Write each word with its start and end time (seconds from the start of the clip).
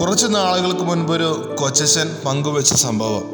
കുറച്ച് 0.00 0.26
നാളുകൾക്ക് 0.30 0.80
മുൻപൊരു 0.80 1.56
കൊച്ചച്ഛൻ 1.60 2.16
പങ്കുവെച്ച 2.26 2.74
സംഭവം. 2.74 3.24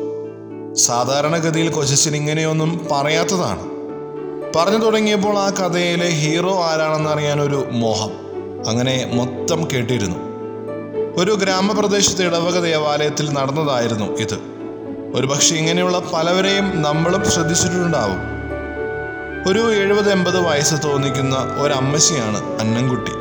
സാധാരണഗതിയിൽ 0.75 1.69
കൊച്ചച്ഛൻ 1.69 2.17
ഇങ്ങനെയൊന്നും 2.17 2.87
പറയാത്തതാണ്. 2.91 3.63
പറഞ്ഞു 4.57 4.79
തുടങ്ങിയപ്പോൾ 4.79 5.39
ആ 5.39 5.51
കഥയിലെ 5.51 6.09
ഹീറോ 6.09 6.63
ആരാണെന്ന് 6.63 7.11
അറിയാനൊരു 7.11 7.69
മോഹം 7.71 8.11
അങ്ങനെ 8.69 9.11
മൊത്തം 9.15 9.69
കേട്ടിരുന്നു. 9.73 10.19
ഒരു 11.17 11.31
ഗ്രാമപ്രദേശത്തെ 11.31 12.25
ഇടവക 12.25 12.61
ദേവാലയത്തിൽ 12.61 13.33
നടന്നതായിരുന്നു 13.33 14.05
ഇത്. 14.05 14.39
ഒരുപക്ഷെ 15.15 15.55
ഇങ്ങനെയുള്ള 15.55 16.03
പലവരെയും 16.15 16.83
നമ്മളും 16.83 17.31
ശ്രദ്ധിച്ചിട്ടുണ്ടാവും. 17.31 18.19
ഒരു 19.49 19.75
എഴുപത് 19.75 20.13
എൺപത് 20.13 20.49
വയസ്സ് 20.49 20.75
തോന്നിക്കുന്ന 20.85 21.37
ഒരമ്മശിയാണ് 21.37 22.61
അന്നൻകുട്ടി 22.61 23.13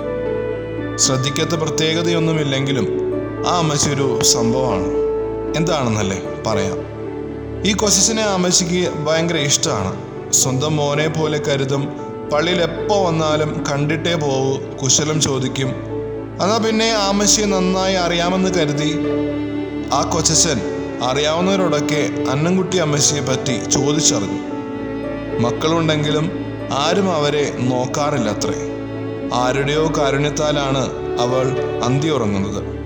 ശ്രദ്ധിക്കാത്ത 0.98 1.50
പ്രത്യേകതയൊന്നുമില്ലെങ്കിലും 1.50 3.01
ആ 3.48 3.58
അമ്മച്ചി 3.58 3.90
ഒരു 3.90 4.24
സംഭവമാണ്. 4.24 4.86
എന്താണെന്നല്ലേ 5.58 6.24
പറയാം. 6.48 6.78
ഈ 7.66 7.74
കൊച്ചനെ 7.74 8.22
അമ്മച്ചിക്ക് 8.22 9.06
ഭയങ്കര 9.06 9.36
ഇഷ്ടമാണ്. 9.36 10.02
സ്വന്തം 10.32 10.76
മോനെ 10.76 11.08
പോലെ 11.08 11.38
കരുതും. 11.38 11.88
പള്ളിയിൽ 12.34 12.62
എപ്പോൾ 12.62 13.06
വന്നാലും 13.06 13.64
കണ്ടിട്ടേ 13.72 14.14
പോകൂ 14.14 14.76
കുശലം 14.84 15.22
ചോദിക്കും. 15.22 15.68
എന്നാൽ 16.42 16.68
പിന്നെ 16.68 16.92
ആമശിയെ 16.92 17.46
നന്നായി 17.46 17.94
അറിയാമെന്ന് 17.94 18.52
കരുതി 18.54 19.00
ആ 19.94 20.04
കൊച്ചൻ 20.04 20.62
അറിയാവുന്നവരോടൊക്കെ 21.04 22.10
അന്നംകുട്ടി 22.32 22.78
അമ്മശിയെ 22.78 23.22
പറ്റി 23.22 23.70
ചോദിച്ചറിഞ്ഞു. 23.70 24.42
മക്കളുണ്ടെങ്കിലും 25.40 26.46
ആരും 26.74 27.16
അവരെ 27.16 27.54
നോക്കാറില്ല 27.60 28.30
അത്രേ 28.30 28.72
ആരുടെയോ 29.34 29.92
കാരുണ്യത്താലാണ് 29.98 30.90
അവൾ 31.20 31.46
അന്തി 31.84 32.08
ഉറങ്ങുന്നത്. 32.08 32.81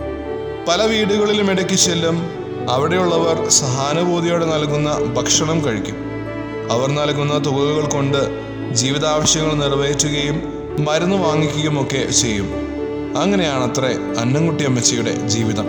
പല 0.67 0.85
വീടുകളിലും 0.85 1.51
ഇടയ്ക്ക് 1.51 1.73
ചെല്ലും 1.73 2.29
അവിടെയുള്ളവർ 2.69 3.49
സഹാനുഭൂതിയോടെ 3.49 4.45
നൽകുന്ന 4.45 4.97
ഭക്ഷണം 4.99 5.65
കഴിക്കും. 5.65 5.95
അവർ 6.71 6.89
നൽകുന്ന 6.89 7.45
തുകകൾ 7.45 7.87
കൊണ്ട് 7.87 8.17
ജീവിതാവശ്യങ്ങൾ 8.73 9.53
നിറവേറ്റുകയും 9.53 10.41
മരുന്ന് 10.85 11.15
വാങ്ങിക്കുകയും 11.15 11.81
ഒക്കെ 11.81 12.11
ചെയ്യും. 12.11 12.49
അങ്ങനെയാണത്രേ 13.17 13.93
അന്നംകുട്ടി 14.19 14.63
അമ്മച്ചിയുടെ 14.63 15.11
ജീവിതം. 15.11 15.65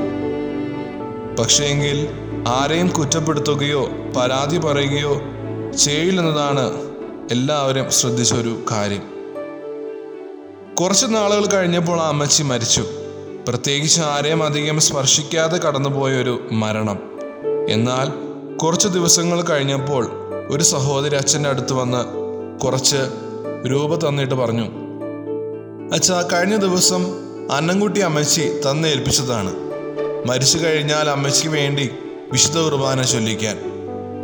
പക്ഷേങ്കിൽ 1.38 2.08
ആരെയും 2.48 2.88
കുറ്റപ്പെടുത്തുകയോ 2.88 3.86
പരാതി 4.16 4.58
പറയുകയോ 4.58 5.22
ചെയ്യില്ലെന്നതാണ് 5.76 6.72
എല്ലാവരും 7.30 7.90
ശ്രദ്ധിച്ച 7.90 8.34
ഒരു 8.34 8.58
കാര്യം. 8.72 9.02
കുറച്ച് 10.74 11.06
നാളുകൾ 11.08 11.46
കഴിഞ്ഞപ്പോൾ 11.46 12.00
ആ 12.00 12.08
അമ്മച്ചി 12.08 12.42
മരിച്ചു. 12.42 12.84
പ്രത്യേകിച്ച് 13.48 14.00
ആരെയും 14.00 14.44
അധികം 14.44 14.80
സ്പർശിക്കാതെ 14.80 15.58
കടന്നുപോയ 15.58 16.12
ഒരു 16.12 16.48
മരണം. 16.52 16.98
എന്നാൽ 17.68 18.08
കുറച്ച് 18.56 18.88
ദിവസങ്ങൾ 18.88 19.42
കഴിഞ്ഞപ്പോൾ 19.42 20.10
ഒരു 20.50 20.62
സഹോദരി 20.62 21.16
അച്ഛന്റെ 21.16 21.48
അടുത്ത് 21.48 21.72
വന്ന് 21.72 22.04
കുറച്ച് 22.58 22.96
രൂപ 23.66 24.08
തന്നിട്ട് 24.08 24.34
പറഞ്ഞു 24.34 24.64
അച്ഛാ 25.92 26.28
കഴിഞ്ഞ 26.32 26.56
ദിവസം 26.56 27.06
അന്നംകുട്ടി 27.52 28.00
അമ്മച്ചി 28.00 28.60
തന്നേൽപ്പിച്ചതാണ് 28.70 29.54
മരിച്ചു 30.26 30.58
കഴിഞ്ഞാൽ 30.58 31.08
അമ്മച്ചിക്ക് 31.08 31.54
വേണ്ടി 31.54 31.90
വിശുദ്ധ 32.32 32.58
കുർബാന 32.58 33.02
ചൊല്ലിക്കാൻ. 33.02 33.58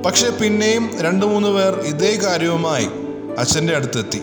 പക്ഷെ 0.07 0.31
പിന്നെയും 0.31 0.91
രണ്ടു 1.01 1.27
മൂന്ന് 1.27 1.49
പേർ 1.49 1.75
ഇതേ 1.75 2.17
കാര്യവുമായി 2.17 2.89
അച്ഛന്റെ 3.39 3.77
അടുത്തെത്തി. 3.77 4.23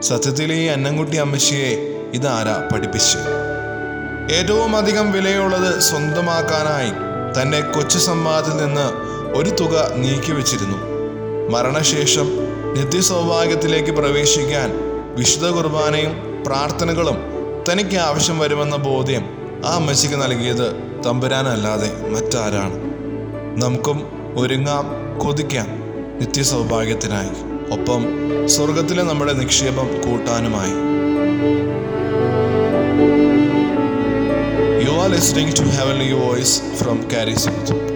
സത്യത്തിൽ 0.00 0.52
ഈ 0.52 0.66
അന്നംകുട്ടി 0.66 1.16
അമ്മച്ചിയെ 1.16 1.70
ഇതാരാ 2.14 2.68
പഠിപ്പിച്ച്? 2.72 3.41
ഏറ്റവും 4.30 4.76
അധികം 4.76 5.12
വിലയുള്ളത് 5.12 5.80
സ്വന്തമാക്കാനായി 5.80 6.90
തന്നെ 7.40 7.60
കൊച്ചു 7.60 7.98
സമ്പാദത്തിൽ 7.98 8.56
നിന്ന് 8.56 8.86
ഒരു 9.38 9.50
തുക 9.50 9.92
നീക്കിവെച്ചിരുന്നു 9.96 10.78
മരണശേഷം 11.50 12.26
നിത്യസൗഭാഗ്യത്തിലേക്ക് 12.74 13.90
പ്രവേശിക്കാൻ 13.90 14.70
വിശുദ്ധ 15.14 15.46
കുർബാനയും 15.46 16.42
പ്രാർത്ഥനകളും 16.46 17.16
തനിക്ക് 17.70 17.96
ആവശ്യം 17.96 18.38
വരുമെന്ന 18.38 18.76
ബോധ്യം 18.76 19.24
ആ 19.66 19.74
അമ്മച്ചിക്ക് 19.74 20.14
നൽകിയത് 20.14 20.76
തമ്പുരാനല്ലാതെ 21.04 21.90
മറ്റാരാണ്. 22.08 22.76
നമുക്കും 23.62 24.08
ഒരുങ്ങാം 24.36 24.86
കൊതിക്കാം 25.18 25.66
നിത്യസൗഭാഗ്യത്തിനായി. 26.20 27.34
ഒപ്പം 27.72 28.02
സ്വർഗത്തിലെ 28.48 29.02
നമ്മുടെ 29.02 29.32
നിക്ഷേപം 29.32 29.86
കൂട്ടാനുമായി. 29.86 30.92
Are 35.02 35.08
listening 35.08 35.52
to 35.52 35.64
Heavenly 35.64 36.12
Voice 36.12 36.60
from 36.80 37.08
Carrie 37.08 37.34
Smith. 37.34 37.91